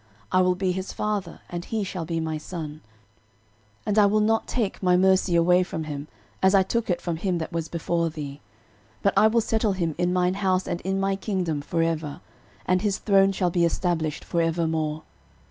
[0.31, 2.81] 13:017:013 I will be his father, and he shall be my son:
[3.85, 6.07] and I will not take my mercy away from him,
[6.41, 8.41] as I took it from him that was before thee:
[9.03, 12.19] 13:017:014 But I will settle him in mine house and in my kingdom for ever:
[12.65, 15.03] and his throne shall be established for evermore.